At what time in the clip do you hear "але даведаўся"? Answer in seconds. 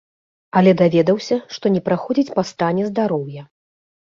0.61-1.37